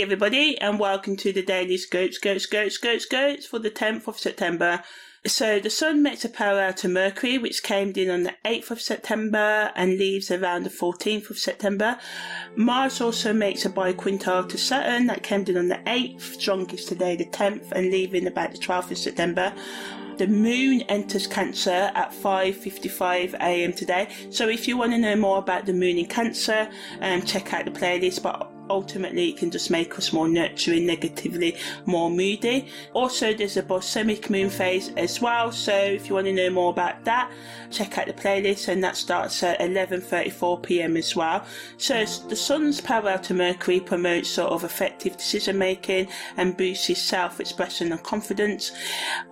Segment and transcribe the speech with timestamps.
[0.00, 4.16] Everybody, and welcome to the Daily Scopes, Goats, Goats, Goats, Goats for the 10th of
[4.16, 4.84] September.
[5.26, 8.80] So the Sun makes a parallel to Mercury, which came in on the 8th of
[8.80, 11.98] September and leaves around the 14th of September.
[12.54, 17.16] Mars also makes a biquintile to Saturn that came in on the 8th, strongest today
[17.16, 19.52] the 10th, and leaving about the 12th of September
[20.18, 25.38] the moon enters cancer at 5.55 a.m today so if you want to know more
[25.38, 26.68] about the moon in cancer
[27.02, 31.56] um, check out the playlist but ultimately it can just make us more nurturing, negatively
[31.86, 32.68] more moody.
[32.92, 35.52] Also, there's a balsamic moon phase as well.
[35.52, 37.30] So if you want to know more about that,
[37.70, 40.96] check out the playlist, and that starts at 11:34 p.m.
[40.96, 41.44] as well.
[41.76, 47.92] So the sun's parallel to Mercury promotes sort of effective decision making and boosts self-expression
[47.92, 48.72] and confidence.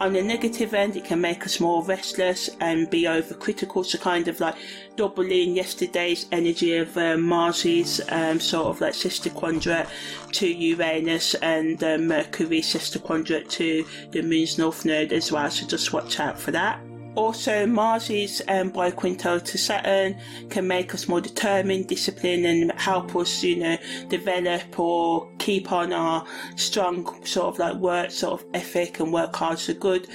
[0.00, 3.84] On the negative end, it can make us more restless and be overcritical.
[3.84, 4.56] So kind of like
[4.96, 8.94] doubling yesterday's energy of um, Mars's um, sort of like
[9.30, 9.86] sister
[10.32, 15.50] to Uranus and um, Mercury sesquiquadrate to the moon's north node as well.
[15.50, 16.80] So just watch out for that.
[17.16, 23.42] Also, Mars's um, biquintile to Saturn can make us more determined, disciplined, and help us,
[23.42, 28.98] you know, develop or keep on our strong sort of like work sort of ethic
[28.98, 29.56] and work hard.
[29.56, 30.08] So good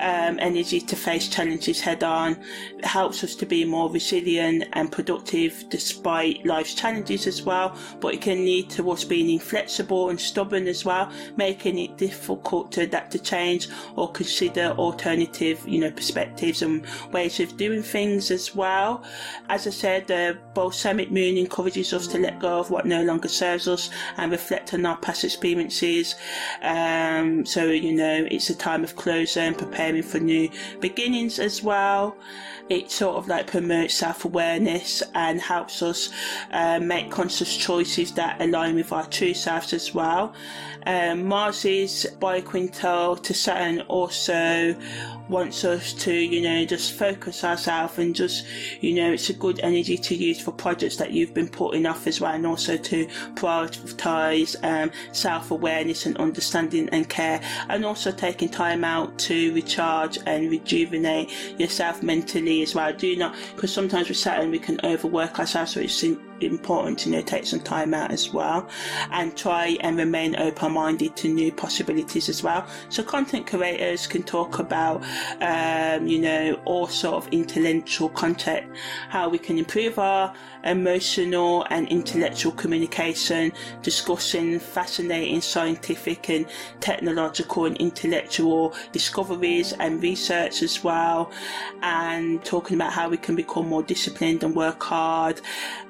[0.00, 2.36] um, energy to face challenges head on.
[2.78, 7.76] It helps us to be more resilient and productive despite life's challenges as well.
[8.00, 12.72] But it can lead to us being inflexible and stubborn as well, making it difficult
[12.72, 18.32] to adapt to change or consider alternative, you know, perspectives and ways of doing things
[18.32, 19.04] as well.
[19.48, 23.28] As I said, the balsamic moon encourages us to let go of what no longer
[23.28, 26.14] serves us and reflect on our past experiences.
[26.62, 31.62] Um, so, you know, it's a time of closure and preparing for new beginnings as
[31.62, 32.16] well.
[32.68, 36.10] It sort of like promotes self awareness and helps us
[36.52, 40.34] uh, make conscious choices that align with our true selves as well.
[40.86, 44.74] Um, Mars's biquintile to Saturn also
[45.28, 48.44] wants us to, you know, just focus ourselves and just,
[48.80, 52.06] you know, it's a good energy to use for projects that you've been putting off
[52.06, 58.12] as well, and also to prioritize um, self awareness and understanding and care, and also
[58.12, 62.92] taking time out to recharge and rejuvenate yourself mentally as well.
[62.92, 66.02] Do not, because sometimes with Saturn we can overwork ourselves, so it's
[66.44, 68.68] important to you know take some time out as well
[69.10, 74.58] and try and remain open-minded to new possibilities as well so content creators can talk
[74.58, 75.02] about
[75.40, 78.66] um, you know all sort of intellectual content
[79.08, 80.32] how we can improve our
[80.64, 83.52] emotional and intellectual communication
[83.82, 86.46] discussing fascinating scientific and
[86.80, 91.30] technological and intellectual discoveries and research as well
[91.82, 95.40] and talking about how we can become more disciplined and work hard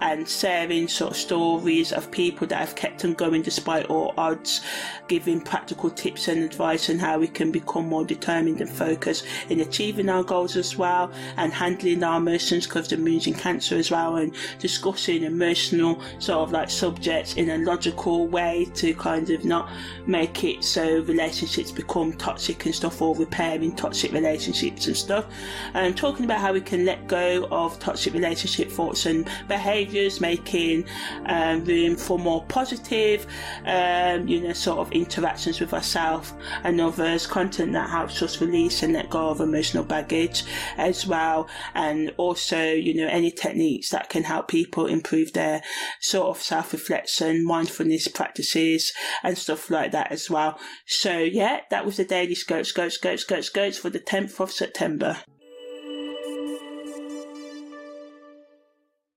[0.00, 4.60] and sharing sort of stories of people that have kept on going despite all odds,
[5.08, 9.60] giving practical tips and advice on how we can become more determined and focused in
[9.60, 13.90] achieving our goals as well, and handling our emotions because the moon's in Cancer as
[13.90, 19.44] well, and discussing emotional sort of like subjects in a logical way to kind of
[19.44, 19.70] not
[20.06, 25.26] make it so relationships become toxic and stuff, or repairing toxic relationships and stuff,
[25.74, 30.84] and talking about how we can let go of toxic relationship thoughts and behaviors, making
[31.26, 33.26] um, room for more positive,
[33.66, 36.32] um, you know, sort of interactions with ourselves
[36.64, 40.44] and others, content that helps us release and let go of emotional baggage
[40.76, 45.62] as well, and also, you know, any techniques that can help people improve their
[46.00, 50.58] sort of self reflection, mindfulness practices, and stuff like that as well.
[50.86, 54.50] So, yeah, that was the daily Scopes, Scopes, Scopes, Scopes, Scopes for the 10th of
[54.50, 55.18] September.